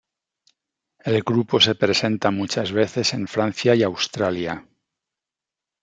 [1.11, 4.65] El grupo se presenta muchas veces en Francia y Australia.